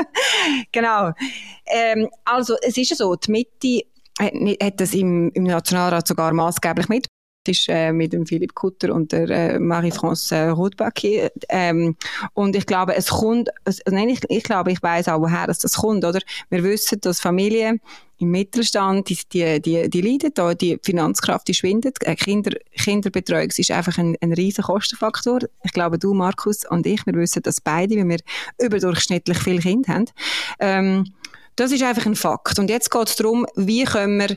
[0.73, 1.13] genau.
[1.67, 3.87] Ähm, also es ist ja so, die Mitte
[4.19, 4.33] hat,
[4.63, 7.07] hat das im, im Nationalrat sogar maßgeblich mit
[7.49, 11.29] ist äh, mit dem Philipp Kutter und der äh, Marie-France Rothbacki.
[11.49, 11.97] Ähm,
[12.35, 15.61] und ich glaube, es kommt, es, nein, ich, ich glaube, ich weiß auch, woher das
[15.73, 16.21] kommt, oder?
[16.51, 17.81] Wir wissen, dass Familien
[18.19, 21.97] im Mittelstand, die, die, die, die leiden da, die Finanzkraft, die schwindet.
[22.03, 25.41] Äh, Kinder, Kinderbetreuung ist einfach ein, ein riesen Kostenfaktor.
[25.65, 28.21] Ich glaube, du, Markus und ich, wir wissen das beide, weil wir
[28.59, 30.05] überdurchschnittlich viele Kinder haben.
[30.59, 31.15] Ähm,
[31.57, 32.59] das ist einfach ein Fakt.
[32.59, 34.37] Und jetzt geht es darum, wie können wir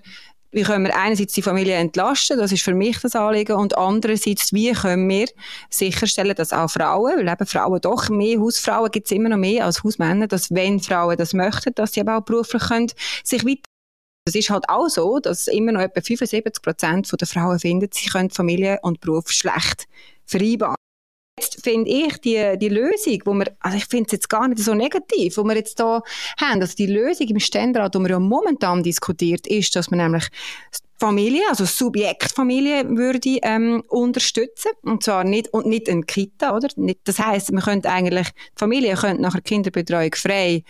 [0.53, 4.53] wie können wir einerseits die Familie entlasten, das ist für mich das Anliegen, und andererseits,
[4.53, 5.27] wie können wir
[5.69, 9.65] sicherstellen, dass auch Frauen, weil eben Frauen doch mehr Hausfrauen gibt es immer noch mehr
[9.65, 12.91] als Hausmänner, dass wenn Frauen das möchten, dass sie aber auch beruflich können,
[13.23, 13.63] sich weiter
[14.25, 18.09] es ist halt auch so, dass immer noch etwa 75 Prozent der Frauen finden, sie
[18.09, 19.85] können Familie und Beruf schlecht
[20.25, 20.75] vereinbaren.
[21.39, 24.59] Jetzt finde ich die, die Lösung, wo wir, also ich finde es jetzt gar nicht
[24.59, 26.01] so negativ, wo wir jetzt da
[26.39, 30.27] haben, also die Lösung im Ständerat, die wir ja momentan diskutiert, ist, dass man nämlich
[30.99, 36.69] Familie, also Subjektfamilie würde ähm, unterstützen und zwar nicht und nicht ein Kita, oder?
[37.03, 40.63] Das heißt, man könnte eigentlich die Familie könnte nachher Kinderbetreuung frei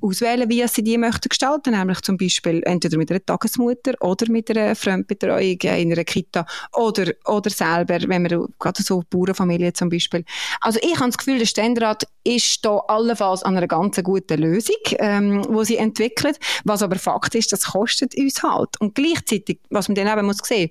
[0.00, 4.50] auswählen, wie sie die möchten gestalten, nämlich zum Beispiel entweder mit einer Tagesmutter oder mit
[4.50, 10.24] einer Fremdbetreuung in einer Kita oder, oder selber, wenn man gerade so Bauernfamilie zum Beispiel.
[10.60, 14.76] Also ich habe das Gefühl, der Ständerat ist da allenfalls an einer ganz guten Lösung,
[14.98, 16.38] ähm, wo sie entwickelt.
[16.64, 18.80] Was aber Fakt ist, das kostet uns halt.
[18.80, 20.70] Und gleichzeitig, was man dann eben muss sehen,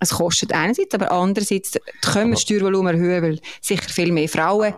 [0.00, 4.74] es kostet einerseits, aber andererseits können wir das Steuervolumen erhöhen, weil sicher viel mehr Frauen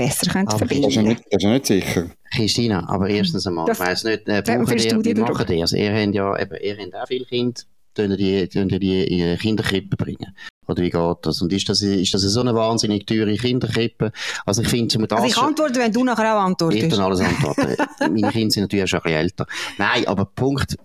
[0.00, 0.82] besser können verbinden.
[0.82, 2.10] Das ist, ja nicht, das ist ja nicht sicher.
[2.34, 5.60] Christina, aber erstens einmal, ich weiss nicht, äh, brauchen die, wie machen die?
[5.60, 7.60] Also ihr habt ja, eben, ihr habt auch viele Kinder,
[7.94, 10.34] tun die, tun die in Kinderkrippe bringen.
[10.66, 11.42] Oder wie geht das?
[11.42, 14.12] Und ist das, ist das so eine wahnsinnig teure Kinderkrippe?
[14.46, 16.84] Also ich finde, Also ich antworte, wenn du nachher auch antwortest.
[16.84, 17.76] Ich dann alles antworten.
[17.98, 19.46] Meine Kinder sind natürlich schon ein bisschen älter.
[19.78, 20.76] Nein, aber Punkt,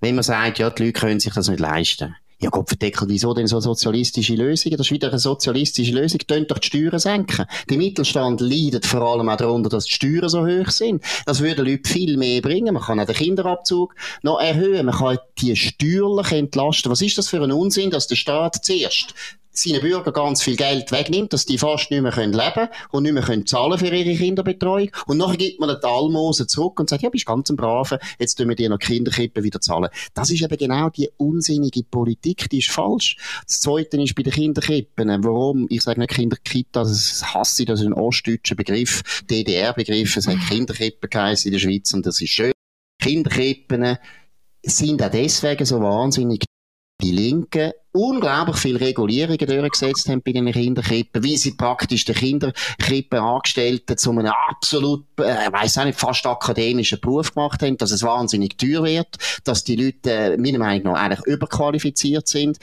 [0.00, 3.34] wenn man sagt, ja, die Leute können sich das nicht leisten ja, Gott verdeckel, wieso
[3.34, 4.78] denn so sozialistische Lösungen?
[4.78, 6.20] Das ist wieder eine sozialistische Lösung.
[6.26, 7.44] Tönt doch die Steuern senken.
[7.68, 11.04] Der Mittelstand leidet vor allem auch darunter, dass die Steuern so hoch sind.
[11.26, 12.72] Das würde Leute viel mehr bringen.
[12.72, 14.86] Man kann auch den Kinderabzug noch erhöhen.
[14.86, 16.90] Man kann die steuerlich entlasten.
[16.90, 19.14] Was ist das für ein Unsinn, dass der Staat zuerst
[19.52, 23.12] seinen Bürgern ganz viel Geld wegnimmt, dass die fast nicht mehr leben können und nicht
[23.12, 24.90] mehr können zahlen für ihre Kinderbetreuung.
[25.06, 28.36] Und nachher gibt man den Almosen zurück und sagt, ja, bist ganz ein Braver, jetzt
[28.36, 29.90] tun wir dir noch Kinderkippen wieder zahlen.
[30.14, 33.16] Das ist eben genau die unsinnige Politik, die ist falsch.
[33.46, 35.24] Das Zweite ist bei den Kinderkippen.
[35.24, 35.66] Warum?
[35.68, 40.38] Ich sage nicht Kinderkita, das hasse ich, das ist ein ostdeutscher Begriff, DDR-Begriff, es hat
[40.48, 42.52] Kinderkippen geheißen in der Schweiz und das ist schön.
[43.00, 43.96] Kinderkippen
[44.62, 46.44] sind auch deswegen so wahnsinnig
[47.00, 53.98] die Linken unglaublich viele Regulierungen durchgesetzt haben bei den Kinderkrippen, wie sie praktisch den Kinderkrippenangestellten
[53.98, 58.02] zu einem absolut, äh, ich weiss auch nicht, fast akademischen Beruf gemacht haben, dass es
[58.02, 62.58] wahnsinnig teuer wird, dass die Leute, äh, meiner Meinung nach, eigentlich überqualifiziert sind.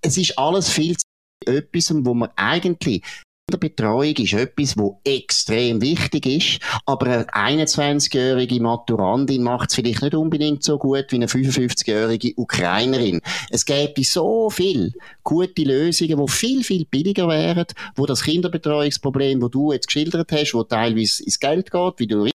[0.00, 1.04] Es ist alles viel zu
[1.46, 3.02] etwas, wo man eigentlich
[3.50, 10.14] Kinderbetreuung ist etwas, wo extrem wichtig ist, aber eine 21-jährige Maturandin macht es vielleicht nicht
[10.14, 13.20] unbedingt so gut wie eine 55-jährige Ukrainerin.
[13.50, 14.92] Es gäbe so viele
[15.24, 20.54] gute Lösungen, die viel, viel billiger wären, wo das Kinderbetreuungsproblem, wo du jetzt geschildert hast,
[20.54, 22.30] wo teilweise ins Geld geht, wie du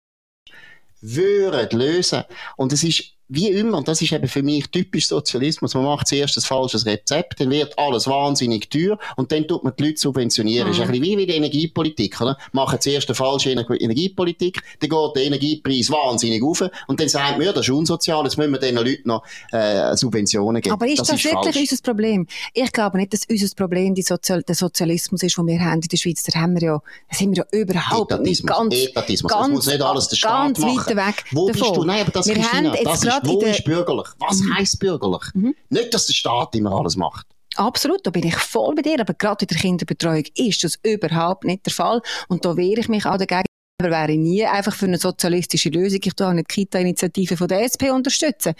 [1.00, 2.24] würden lösen.
[2.56, 6.08] Und es ist wie immer, und das ist eben für mich typisch Sozialismus, man macht
[6.08, 9.98] zuerst ein falsches Rezept, dann wird alles wahnsinnig teuer und dann tut man die Leute
[9.98, 10.68] subventionieren.
[10.68, 10.70] Mhm.
[10.72, 12.36] Das ist ein bisschen wie die Energiepolitik, oder?
[12.52, 17.46] Machen zuerst eine falsche Energiepolitik, dann geht der Energiepreis wahnsinnig auf und dann sagt man,
[17.46, 20.74] ja, das ist unsozial, jetzt müssen wir den Leuten noch äh, Subventionen geben.
[20.74, 21.70] Aber ist das, das ist wirklich falsch.
[21.72, 22.26] unser Problem?
[22.52, 25.96] Ich glaube nicht, dass unser Problem Sozial der Sozialismus ist, den wir haben in der
[25.96, 26.22] Schweiz.
[26.24, 28.28] Da haben wir ja, da sind wir ja überhaupt Etatismus.
[28.28, 29.32] nicht ganz, Etatismus.
[29.32, 31.62] Ganz, das muss nicht alles der Staat ganz weit weg Wo davon.
[31.62, 31.84] bist du?
[31.84, 34.06] Nein, aber das, wir Christina, das ist wo ist bürgerlich?
[34.18, 34.54] Was mhm.
[34.54, 35.22] heisst bürgerlich?
[35.34, 35.54] Mhm.
[35.68, 37.26] Nicht, dass der Staat immer alles macht.
[37.56, 41.44] Absolut, da bin ich voll bei dir, aber gerade in der Kinderbetreuung ist das überhaupt
[41.44, 43.44] nicht der Fall und da wehre ich mich auch dagegen.
[43.80, 45.98] Aber wäre nie einfach für eine sozialistische Lösung.
[46.04, 48.54] Ich tue auch nicht die Kita-Initiative von der SP unterstützen.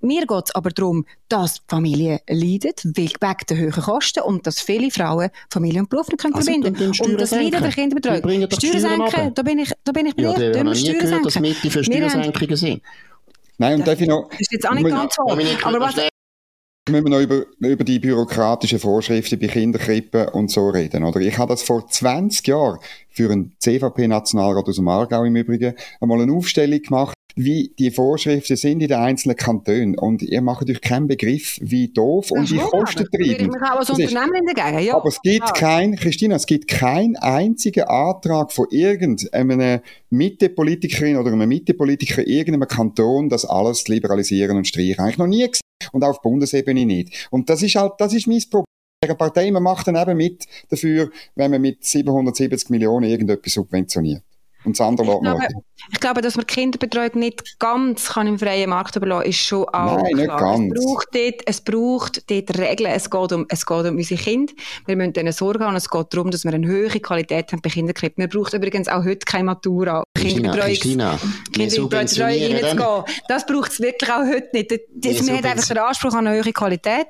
[0.00, 4.90] Mir geht es aber darum, dass Familien leiden, wegen der hohen Kosten und dass viele
[4.90, 7.12] Frauen Familie und Beruf nicht können also, verbinden können.
[7.12, 8.50] Und das Leiden der Kinderbetreuung.
[8.50, 10.44] Steuern senken, da bin ich, da bin ich bei ja, dir.
[10.46, 12.82] Ja, ich habe nie gehört, dass Mitte für Steuersenkungen sind.
[13.58, 14.28] Nein, und darf ich noch...
[14.30, 15.22] Das ist jetzt auch nicht ganz so.
[15.22, 15.94] Aber was...
[16.88, 21.18] Müssen wir noch über, über die bürokratischen Vorschriften bei Kinderkrippen und so reden, oder?
[21.18, 22.78] Ich habe das vor 20 Jahren
[23.10, 28.56] für einen CVP-Nationalrat aus dem Aargau im Übrigen einmal eine Aufstellung gemacht, wie die Vorschriften
[28.56, 29.98] sind in den einzelnen Kantonen.
[29.98, 33.54] Und ihr macht euch keinen Begriff, wie doof und wie kostentreibend.
[34.86, 34.96] Ja.
[34.96, 35.52] Aber es gibt ja.
[35.52, 42.68] kein, Christina, es gibt keinen einzigen Antrag von irgendeiner Mittepolitikerin oder einem Mittepolitiker in irgendeinem
[42.68, 45.00] Kanton, das alles liberalisieren und streichen.
[45.00, 45.60] Eigentlich noch nie gesehen.
[45.92, 47.28] Und auch auf Bundesebene nicht.
[47.30, 48.64] Und das ist halt, das ist mein Problem.
[49.04, 54.22] Die Partei, man macht dann eben mit dafür, wenn man mit 770 Millionen irgendetwas subventioniert.
[54.66, 55.46] Und das andere ich glaube,
[55.92, 60.02] ich glaube, dass man Kinderbetreuung nicht ganz kann im freien Markt überlassen ist schon auch
[60.02, 60.72] Nein, nicht ganz.
[60.74, 62.90] Es braucht, dort, es braucht dort Regeln.
[62.92, 64.52] Es geht, um, es geht um unsere Kinder.
[64.86, 65.76] Wir müssen denen Sorge haben.
[65.76, 68.22] Es geht darum, dass wir eine höhere Qualität haben bei Kinderkrippen.
[68.22, 70.02] Wir brauchen übrigens auch heute keine Matura.
[70.18, 71.00] Kinderbetreuung
[71.56, 73.04] reinzugehen.
[73.28, 74.72] Das braucht es wirklich auch heute nicht.
[74.72, 77.06] Das, wir haben einfach den Anspruch an eine höhere Qualität.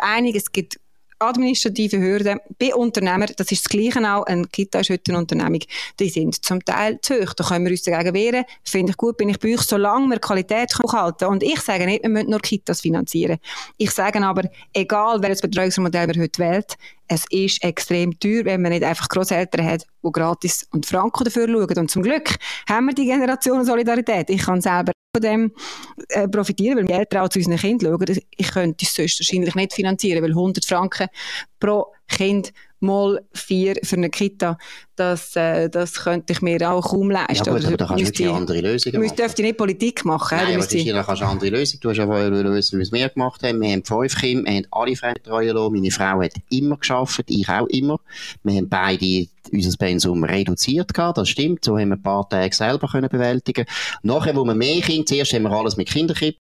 [0.00, 0.78] Einiges gibt
[1.22, 5.60] administrative Hürden bei Unternehmern, das ist das Gleiche auch, ein Kita ist heute eine Unternehmung,
[5.98, 7.32] die sind zum Teil zu hoch.
[7.34, 8.44] Da können wir uns dagegen wehren.
[8.64, 12.02] Finde ich gut, bin ich bei euch, solange wir Qualität halten Und ich sage nicht,
[12.02, 13.38] wir müssen nur Kitas finanzieren.
[13.78, 16.76] Ich sage aber, egal welches Betreuungsmodell wir heute wählt,
[17.08, 21.46] es ist extrem teuer, wenn man nicht einfach Großeltern hat, die gratis und Franco dafür
[21.46, 21.78] schauen.
[21.78, 22.36] Und zum Glück
[22.68, 24.30] haben wir die Generation Solidarität.
[24.30, 25.52] Ich kann selber von dem
[26.08, 28.18] äh, profitieren, weil wir Eltern auch zu unseren Kindern schauen.
[28.30, 31.08] Ich könnte es sonst wahrscheinlich nicht finanzieren, weil 100 Franken
[31.60, 34.58] pro Kind mal vier für eine Kita,
[34.96, 37.46] das, äh, das könnte ich mir auch kaum leisten.
[37.46, 39.16] Ja gut, aber da kannst du wirklich andere Lösungen machen.
[39.16, 40.38] Du dürfte nicht Politik machen.
[40.38, 40.84] Nein, aber die...
[40.84, 41.80] da kannst du andere Lösungen.
[41.80, 43.60] Du hast ja vorher wissen, wie wir gemacht haben.
[43.60, 45.72] Wir haben fünf Kinder, wir haben alle Frauen betreuen lassen.
[45.72, 48.00] Meine Frau hat immer geschafft, ich auch immer.
[48.42, 51.64] Wir haben beide unser Pensum reduziert gehabt, das stimmt.
[51.64, 53.66] So haben wir ein paar Tage selber können bewältigen.
[54.02, 56.41] Nachher, wo wir mehr Kinder, zuerst haben wir alles mit Kinderkippen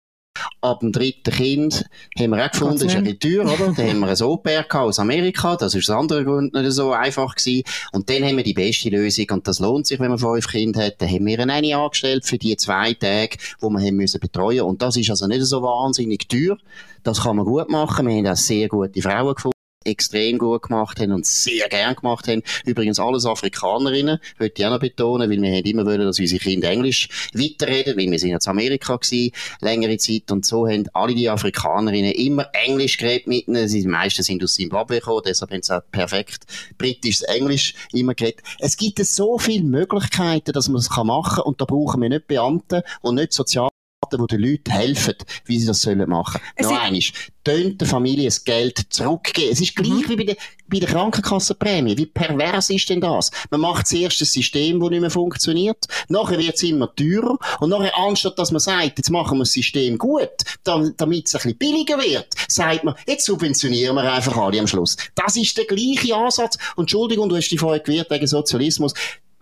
[0.61, 1.85] Ab dem dritten Kind
[2.19, 3.73] haben wir auch gefunden, das ist eine Tür, oder?
[3.77, 7.35] Dann haben wir ein Au-pair aus Amerika, das ist aus anderen Gründen nicht so einfach
[7.35, 7.63] gewesen.
[7.93, 10.85] Und dann haben wir die beste Lösung, und das lohnt sich, wenn man fünf Kinder
[10.85, 11.01] hat.
[11.01, 14.63] Dann haben wir eine angestellt für die zwei Tage, wo wir haben müssen betreuen.
[14.63, 16.57] Und das ist also nicht so wahnsinnig teuer.
[17.03, 18.07] Das kann man gut machen.
[18.07, 19.56] Wir haben auch sehr gute Frauen gefunden
[19.87, 22.43] extrem gut gemacht haben und sehr gern gemacht haben.
[22.65, 26.41] Übrigens alles Afrikanerinnen, würde ich auch noch betonen, weil wir haben immer wollen, dass unsere
[26.41, 31.15] Kinder Englisch weiterreden, weil wir sind jetzt Amerika gewesen, längere Zeit und so haben alle
[31.15, 33.69] die Afrikanerinnen immer Englisch geredet mit ihnen.
[33.69, 36.45] Die meisten sind aus Zimbabwe gekommen, deshalb haben sie auch perfekt
[36.79, 38.43] britisches Englisch immer geredet.
[38.59, 42.27] Es gibt so viele Möglichkeiten, dass man das machen kann und da brauchen wir nicht
[42.27, 43.69] Beamte und nicht Sozial
[44.13, 45.15] die den Leuten helfen,
[45.47, 46.41] wie sie das sollen machen.
[46.55, 47.13] Es Noch eines.
[47.45, 49.53] Tönt der Familie das Geld zurückgeben.
[49.53, 50.09] Es ist gleich mhm.
[50.09, 51.97] wie bei der, bei der Krankenkassenprämie.
[51.97, 53.31] Wie pervers ist denn das?
[53.51, 55.87] Man macht zuerst ein System, das nicht mehr funktioniert.
[56.09, 57.39] Nachher wird es immer teurer.
[57.61, 60.29] Und nachher, anstatt dass man sagt, jetzt machen wir das System gut,
[60.65, 64.97] damit es ein bisschen billiger wird, sagt man, jetzt subventionieren wir einfach alle am Schluss.
[65.15, 66.59] Das ist der gleiche Ansatz.
[66.75, 68.93] Und Entschuldigung, du hast dich vorher gewehrt wegen Sozialismus.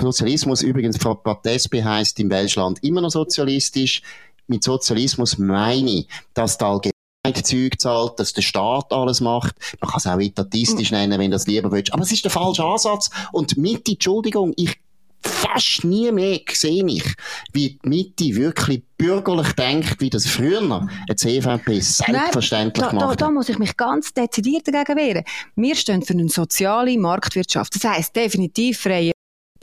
[0.00, 4.02] Sozialismus übrigens, Frau SP heisst im Welschland immer noch sozialistisch
[4.46, 9.54] mit Sozialismus meine ich, dass die Allgemeinheit Zeug zahlt, dass der Staat alles macht.
[9.80, 10.98] Man kann es auch etatistisch mhm.
[10.98, 11.92] nennen, wenn du das lieber willst.
[11.92, 13.10] Aber es ist der falsche Ansatz.
[13.32, 14.78] Und Mitte, Entschuldigung, ich
[15.24, 17.04] fast nie mehr sehe ich,
[17.52, 23.14] wie die Mitte wirklich bürgerlich denkt, wie das früher eine CVP selbstverständlich Nein, da, da,
[23.14, 25.24] da, muss ich mich ganz dezidiert dagegen wehren.
[25.56, 27.74] Wir stehen für eine soziale Marktwirtschaft.
[27.74, 29.13] Das heisst definitiv freie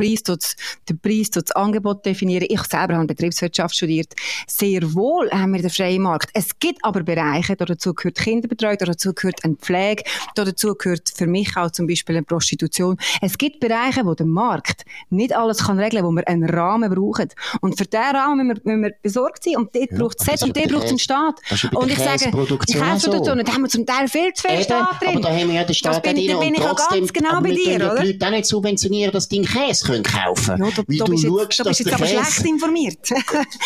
[0.02, 2.48] Preis den Preis das Angebot definieren.
[2.50, 4.14] Ich selber habe Betriebswirtschaft studiert.
[4.48, 6.30] Sehr wohl haben wir den freien Markt.
[6.34, 10.04] Es gibt aber Bereiche, dazu gehört Kinderbetreuung, dazu gehört eine Pflege,
[10.36, 12.98] dazu gehört für mich auch zum Beispiel eine Prostitution.
[13.22, 17.30] Es gibt Bereiche, wo der Markt nicht alles kann regeln, wo wir einen Rahmen brauchen.
[17.62, 19.58] Und für diesen Rahmen müssen wir, müssen wir besorgt sein.
[19.58, 21.36] Und dort ja, braucht es und dort braucht es einen Staat.
[21.74, 22.32] Und ich sage,
[22.68, 23.44] die Käseproduktion, so.
[23.44, 25.10] da haben wir zum Teil viel zu viel Staat drin.
[25.10, 26.28] Aber da haben wir ja den Staat drin.
[26.28, 28.02] Da bin ich auch ganz genau bei dir, oder?
[28.02, 31.12] Die Leute auch nicht subventionieren, dass dein Käse können kaufen ja, da, Wie da du
[31.12, 32.98] bist schaust, jetzt, da bist jetzt aber schlecht informiert.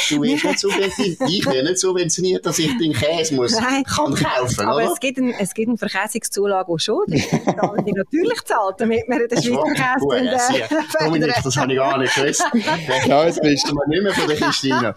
[0.09, 1.21] du wirst nicht subventioniert.
[1.27, 3.83] Ich werde nicht subventioniert, dass ich den Käse muss, Nein.
[3.83, 7.03] kann kaufen Aber es gibt, ein, es gibt eine Verkäsungszulage auch schon.
[7.07, 11.97] Die, die natürlich zahlt, damit man den Schweizer Käse äh, Dominik, das habe ich gar
[11.97, 12.43] nicht gewusst.
[13.07, 14.95] ja, jetzt bist du mal nicht mehr von der Christina.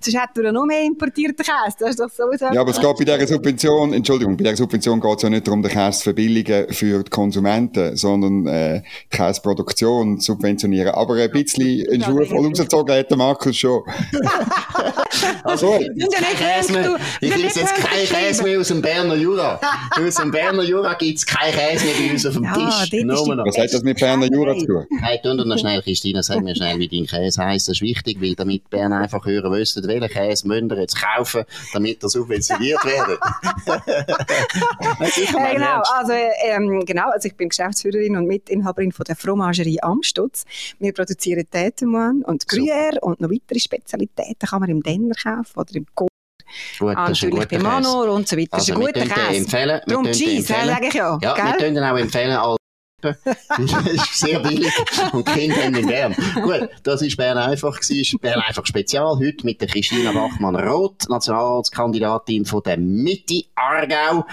[0.00, 1.76] Sonst hätten wir noch mehr importierten Käse.
[1.78, 5.00] Das ist doch sowieso ja, aber es geht bei dieser Subvention, Entschuldigung, bei dieser Subvention
[5.00, 8.82] geht es ja nicht darum, den Käse zu verbilligen für die Konsumenten, sondern äh,
[9.12, 10.94] die Käseproduktion subventionieren subventionieren.
[10.94, 13.82] Aber ein bisschen einen Schuh voll rausgezogen hat der Markus schon.
[15.44, 19.60] also, ich esse jetzt keinen Käse mehr aus dem Berner Jura.
[19.90, 22.90] aus dem Berner Jura gibt es keinen Käse mehr bei uns auf dem Tisch.
[22.92, 23.08] Ja,
[23.44, 24.86] Was hat das mit Berner Jura zu tun?
[25.00, 27.68] Hey, tu noch schnell, Christina, sag mir schnell, wie dein Käse heisst.
[27.68, 31.44] Das ist wichtig, weil damit Bern einfach hören wüssten, welchen Käse müsst ihr jetzt kaufen,
[31.72, 33.18] damit er subventioniert wird.
[33.66, 40.44] ja, genau, also, ähm, genau, also ich bin Geschäftsführerin und Mitinhaberin von der Fromagerie Amstutz.
[40.78, 45.74] Wir produzieren Tätemann und Gruyère und noch weitere Spezialitäten kann man im Denner kaufen oder
[45.74, 46.08] im Go
[46.78, 48.54] Gut, ah, natürlich bei Manor und so weiter.
[48.54, 49.40] Also, das ist ein guter Käse.
[49.40, 51.18] Empfehlen, Darum Cheese, sage ich ja.
[51.20, 51.44] Ja, gell?
[51.44, 52.38] wir können auch empfehlen,
[53.04, 54.72] das ist sehr billig
[55.12, 56.14] und die Kinder haben ihn gern.
[56.42, 58.18] Gut, das war Bern einfach gewesen.
[58.18, 64.24] Bern einfach Spezial heute mit der Christina Bachmann-Roth, Nationalratskandidatin von der Mitte Aargau.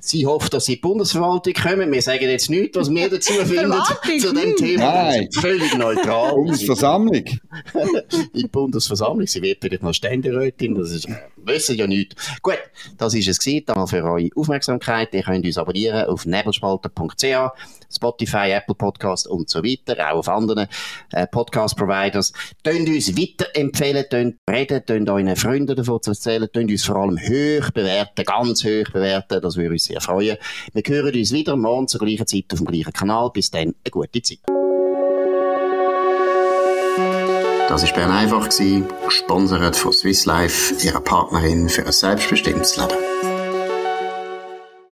[0.00, 1.92] Sie hofft, dass sie in die Bundesverwaltung kommen.
[1.92, 5.04] Wir sagen jetzt nichts, was wir dazu finden zu dem Thema.
[5.04, 5.28] Nein.
[5.32, 6.34] Völlig neutral.
[6.34, 7.24] Bundesversammlung.
[7.24, 7.38] in
[8.34, 9.26] die Bundesversammlung.
[9.26, 10.74] Sie wird vielleicht noch Ständerätin.
[10.74, 12.16] Das ist, wissen ja nichts.
[12.42, 12.58] Gut,
[12.96, 13.64] das ist es gewesen.
[13.66, 15.14] Danke für eure Aufmerksamkeit.
[15.14, 17.24] Ihr könnt uns abonnieren auf nebelspalter.ch,
[17.92, 20.68] Spotify, Apple Podcast und so weiter, auch auf anderen
[21.12, 22.32] äh, Podcast-Providers.
[22.62, 27.70] Tönt uns weiterempfehlen, tönt reden, tönt euren Freunden davon erzählen, tönt uns vor allem hoch
[27.72, 29.40] bewerten, ganz hoch bewerten.
[29.42, 30.36] Das würde uns sehr freuen.
[30.72, 33.30] Wir hören uns wieder morgen zur gleichen Zeit auf dem gleichen Kanal.
[33.32, 34.38] Bis dann, eine gute Zeit.
[37.68, 38.48] Das war Bern einfach,
[39.04, 43.29] gesponsert von Swiss Life, ihrer Partnerin für ein selbstbestimmtes Leben.